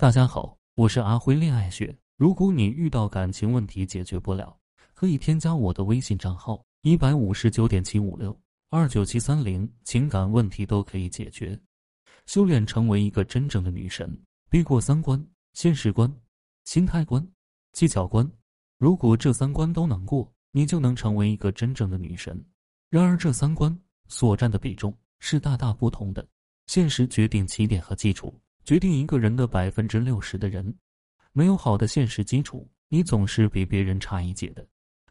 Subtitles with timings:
[0.00, 1.94] 大家好，我是阿辉恋爱学。
[2.16, 4.58] 如果你遇到感情问题解决不了，
[4.94, 8.34] 可以添加我的微信账号一百五十九点七五六
[8.70, 11.60] 二九七三零，情感问题都可以解决。
[12.24, 14.10] 修炼成为一个真正的女神，
[14.48, 16.10] 必过三关：现实关、
[16.64, 17.22] 心态关、
[17.72, 18.26] 技巧关。
[18.78, 22.42] 如果这三关都能过，你就能成为一个真正的女神。
[22.88, 23.78] 然而，这三关
[24.08, 26.26] 所占的比重是大大不同的。
[26.68, 28.34] 现实决定起点和基础。
[28.64, 30.74] 决定一个人的百分之六十的人，
[31.32, 34.66] 没有好的现实基础，你总是比别人差一截的。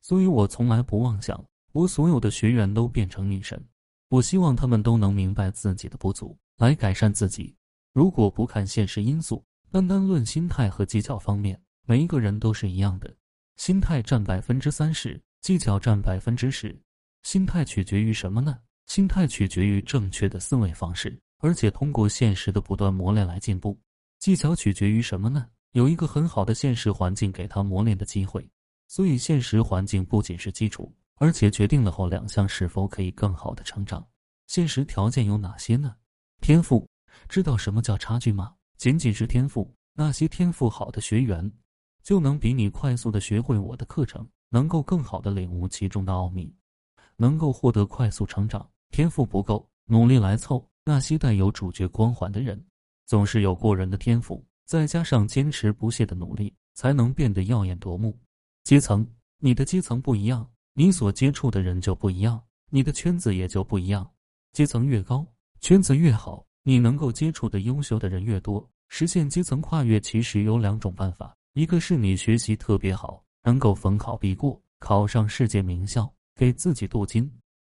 [0.00, 3.62] 所以我从来不妄想我所有的学员都变成女神，
[4.08, 7.54] 我希望他们都能明白自己的不足，来改善自己。
[7.92, 13.14] 如果不看现实因素，单单论心态和技巧方面，每一个人都是一样的。
[13.56, 16.76] 心态占百分之三十，技巧占百分之十。
[17.22, 18.58] 心态取决于什么呢？
[18.86, 21.21] 心态取决于正确的思维方式。
[21.42, 23.76] 而且通过现实的不断磨练来进步，
[24.20, 25.48] 技巧取决于什么呢？
[25.72, 28.48] 有一个很好的现实环境给他磨练的机会。
[28.86, 34.06] 所以现实环境不仅是基础，而且决定了后两项是否可以更好的成长。
[34.46, 35.96] 现实条件有哪些呢？
[36.40, 36.88] 天赋，
[37.28, 38.54] 知道什么叫差距吗？
[38.76, 41.50] 仅仅是天赋，那些天赋好的学员，
[42.04, 46.54] 就能比你快速的学会我的课程，能够更好的领悟其中的奥秘，
[47.16, 48.70] 能够获得快速成长。
[48.90, 50.71] 天赋不够，努力来凑。
[50.84, 52.62] 那些带有主角光环的人，
[53.06, 58.18] 总是有过人的天赋，再加上坚持不懈的努力，才能变得耀眼夺目。
[58.64, 59.06] 阶层，
[59.38, 64.08] 你的阶层不一样，你所接触的人就不一样，你的圈子也就不一样。
[64.52, 65.26] 阶层越高，
[65.60, 68.68] 圈子越好，你能够接触的优秀的人越多。
[68.88, 77.30] 实现阶层跨越，其实有两种办法：一个是你学习特别好，能够逢考必过，考上世界名校，给自己镀金，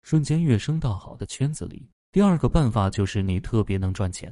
[0.02, 1.88] 瞬间跃升到好的圈子里。
[2.14, 4.32] 第二个办法就是你特别能赚钱，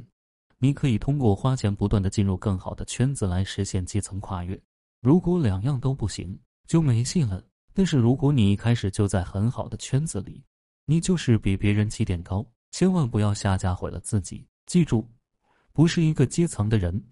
[0.60, 4.62] 你可以通过花钱不断的进入更好的圈子来实现阶层跨越。
[5.02, 7.44] 如果两样都不行，就没戏了。
[7.74, 10.44] 但是如果你一开始就在很好的圈子里，
[10.86, 14.46] 你就是比别人起点高，千万不要下架毁了自己。
[14.68, 15.10] 记住，
[15.74, 17.04] 不是一个阶层的人，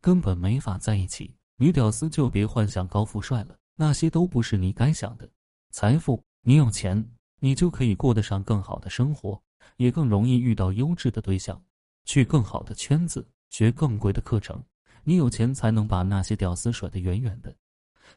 [0.00, 1.30] 根本没法在一起。
[1.58, 5.28] 女屌丝就别幻想高富帅了，那些都不是你该想的。
[5.72, 7.06] 财富，你有钱，
[7.38, 9.38] 你就可以过得上更好的生活。
[9.80, 11.58] 也更容易遇到优质的对象，
[12.04, 14.62] 去更好的圈子，学更贵的课程。
[15.04, 17.56] 你有钱才能把那些屌丝甩得远远的。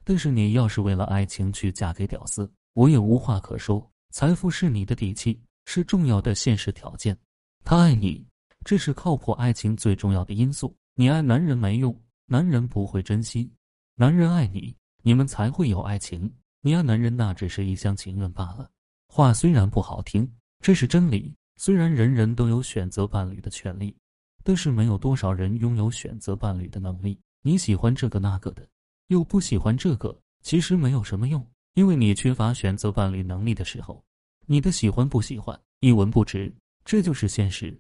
[0.04, 3.90] 但是你要是为了爱情去嫁给屌丝，我也无话可说。
[4.12, 7.18] 财富是你的底气，是重要的现实条件。
[7.64, 8.28] 他爱你，
[8.66, 10.76] 这是靠谱爱情最重要的因素。
[10.96, 13.50] 你爱男人没用，男人不会珍惜。
[13.96, 16.30] 男人爱你，你们才会有爱情。
[16.60, 18.70] 你爱男人，那只是一厢情愿罢了。
[19.08, 20.30] 话虽然不好听，
[20.60, 21.34] 这是真理。
[21.56, 23.96] 虽然人人都有选择伴侣的权利，
[24.44, 27.20] 但是没有多少人拥有选择伴侣的能力。
[27.42, 28.68] 你喜欢这个那个的，
[29.08, 34.04] 又不喜欢这个，其实没有什么用，因为你缺乏选择伴侣能力的时候，
[34.46, 36.54] 你的喜欢不喜欢一文不值，
[36.84, 37.78] 这就是现实。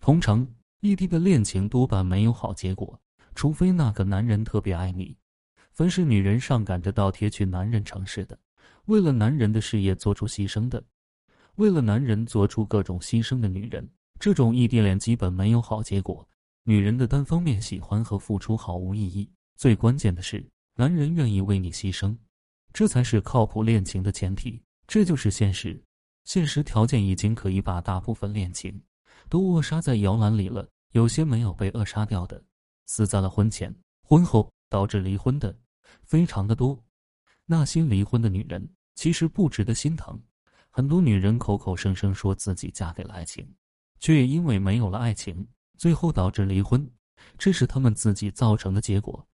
[0.00, 0.46] 同城
[0.80, 2.98] 异地的恋情多半没有好结果，
[3.34, 5.16] 除非那个男人特别爱你。
[5.72, 8.38] 凡是女人上赶着倒贴去男人城市的，
[8.86, 10.82] 为了男人的事业做出牺牲的。
[11.56, 13.88] 为了男人做出各种牺牲的女人，
[14.20, 16.26] 这种异地恋基本没有好结果。
[16.64, 19.30] 女人的单方面喜欢和付出毫无意义。
[19.56, 22.14] 最关键的是，男人愿意为你牺牲，
[22.74, 24.62] 这才是靠谱恋情的前提。
[24.86, 25.82] 这就是现实。
[26.24, 28.78] 现实条件已经可以把大部分恋情
[29.28, 30.68] 都扼杀在摇篮里了。
[30.92, 32.42] 有些没有被扼杀掉的，
[32.86, 35.56] 死在了婚前、婚后，导致离婚的
[36.02, 36.78] 非常的多。
[37.46, 40.20] 那些离婚的女人其实不值得心疼。
[40.76, 43.50] 很多女人口口声声说自己嫁给了爱情，
[43.98, 45.48] 却也因为没有了爱情，
[45.78, 46.86] 最后导致离婚，
[47.38, 49.26] 这是他们自己造成的结果。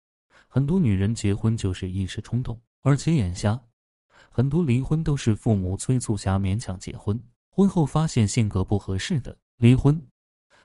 [0.47, 3.59] 很多女人结婚就是一时冲动，而且眼瞎。
[4.29, 7.19] 很多离婚都是父母催促下勉强结婚，
[7.49, 9.99] 婚后发现性格不合适的离婚。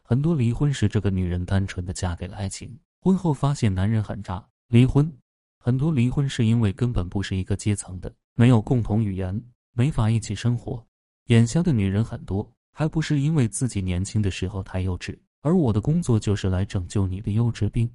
[0.03, 5.11] 很多离婚是这个女人单纯的嫁给了爱情，婚后发现男人很渣离婚。
[5.59, 9.43] 很多离婚是因为根本不是一个阶层的，没有共同语言。
[9.79, 10.83] 没法一起生活，
[11.27, 15.15] 眼瞎的女人很多，还不是因为自己年轻的时候太幼稚。
[15.43, 17.89] 而我的工作就是来拯救你的幼稚病。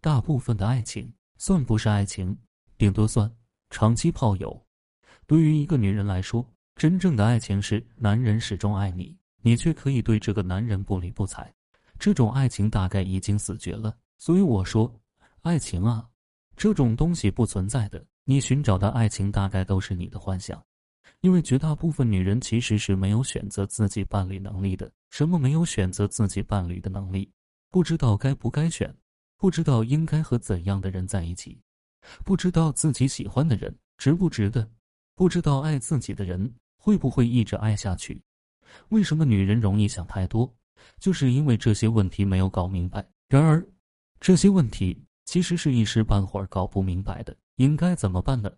[0.00, 2.34] 大部分的爱情算不是爱情，
[2.78, 3.30] 顶多算
[3.68, 4.58] 长期炮友。
[5.26, 6.42] 对于一个女人来说，
[6.76, 11.52] 真正的爱情是男人始终爱你，你却可以对这个男人不理不睬。
[11.98, 13.94] 这种爱情大概已经死绝了。
[14.16, 14.90] 所以我说，
[15.42, 16.08] 爱情啊，
[16.56, 18.02] 这种东西不存在的。
[18.24, 20.64] 你寻找的爱情大概都是你的幻想。
[21.20, 24.90] 因为绝大部分女人其实是没有选择自己伴侣能力的。
[25.10, 27.30] 什么没有选择自己伴侣的能力？
[27.70, 28.94] 不知道该不该选。
[29.40, 31.56] 不知道应该和怎样的人在一起，
[32.24, 34.68] 不知道自己喜欢的人值不值得，
[35.14, 38.20] 不知道爱自己的人会不会一直爱下去。
[38.88, 40.52] 为什么女人容易想太多？
[40.98, 43.08] 就是因为这些问题没有搞明白。
[43.28, 43.64] 然而，
[44.18, 47.36] 这些问题其实是一时半会儿搞不明白的。
[47.56, 48.50] 应该怎么办呢？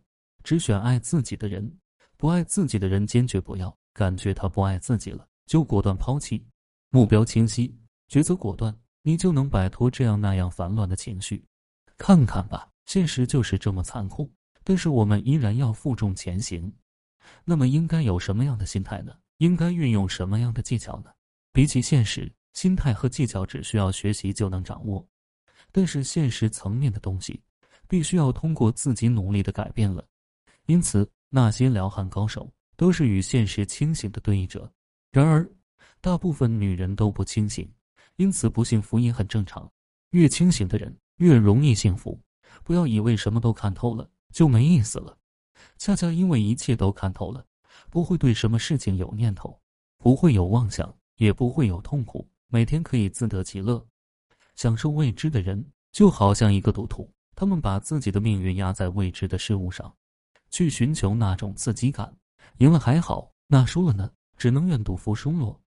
[0.42, 1.70] 只选爱自己的人，
[2.20, 3.74] 不爱自己的人坚决不要。
[3.94, 6.46] 感觉他不爱自己了，就果断抛弃。
[6.90, 7.74] 目标清晰，
[8.10, 11.42] 抉择果断，你就能摆脱这样那样烦乱的情绪。
[11.96, 14.30] 看看吧，现实就是这么残酷，
[14.62, 16.70] 但是我们依然要负重前行。
[17.42, 19.16] 那么应该有什么样的心态呢？
[19.38, 21.10] 应该运用什么样的技巧呢？
[21.52, 25.06] 比起现实，心态和技巧只需要学习就能掌握，
[25.72, 27.40] 但是现实层面的东西，
[27.88, 30.06] 必须要通过自己努力的改变了。
[30.66, 34.70] 因此，那些撩汉高手都是与现实清醒的对弈者。
[35.10, 35.50] 然而，
[36.02, 37.66] 大部分女人都不清醒，
[38.16, 39.66] 因此不幸福也很正常。
[40.10, 42.20] 越清醒的人越容易幸福。
[42.62, 45.16] 不要以为什么都看透了就没意思了，
[45.78, 47.42] 恰恰因为一切都看透了，
[47.88, 49.58] 不会对什么事情有念头，
[49.96, 50.94] 不会有妄想。
[51.16, 53.86] 也不会有痛苦，每天可以自得其乐，
[54.56, 55.62] 享受未知的人
[55.92, 59.94] 就好像一个赌徒，他们把自己的命运压在未知的事物上，
[60.50, 62.14] 去寻求那种刺激感。
[62.58, 64.10] 赢了还好，那输了呢？
[64.36, 65.60] 只能愿赌服输落。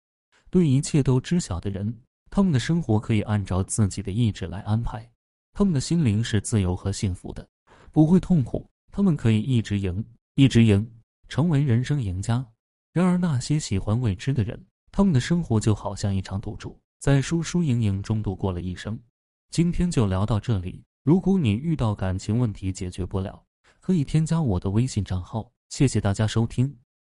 [0.49, 1.93] 对一切都知晓的人，
[2.29, 5.09] 他们的生活可以按照自己的意志来安排，
[5.53, 7.47] 他们的心灵是自由和幸福的，
[7.91, 8.69] 不会痛苦。
[8.91, 10.03] 他们可以一直赢，
[10.35, 10.85] 一直赢，
[11.29, 12.45] 成为人生赢家。
[12.91, 14.61] 然而那些喜欢未知的人。
[14.93, 18.99] 他们的生活就好像一场赌注，在输输赢赢中度过了一生。
[19.49, 20.83] 今天就聊到这里。
[21.05, 23.41] 如果你遇到感情问题解决不了，
[23.81, 25.51] 可以添加我的微信账号。
[25.67, 26.77] 谢谢大家收听。